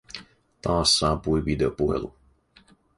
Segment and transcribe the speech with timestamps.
[0.63, 2.13] Taas saapui videopuhelu.